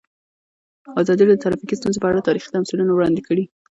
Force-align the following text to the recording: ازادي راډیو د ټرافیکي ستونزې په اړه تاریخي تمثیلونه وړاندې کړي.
ازادي 1.01 1.21
راډیو 1.23 1.37
د 1.39 1.43
ټرافیکي 1.43 1.75
ستونزې 1.79 1.99
په 2.01 2.07
اړه 2.11 2.25
تاریخي 2.27 2.49
تمثیلونه 2.55 2.91
وړاندې 2.93 3.21
کړي. 3.27 3.43